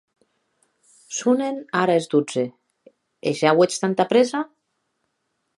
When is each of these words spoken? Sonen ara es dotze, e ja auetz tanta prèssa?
Sonen 1.17 1.59
ara 1.81 1.99
es 2.01 2.09
dotze, 2.15 2.47
e 3.33 3.37
ja 3.43 3.53
auetz 3.55 3.73
tanta 3.85 4.11
prèssa? 4.15 4.47